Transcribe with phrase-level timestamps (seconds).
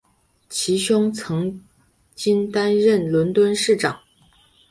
[0.49, 1.63] 其兄曾
[2.15, 3.99] 经担任伦敦市长。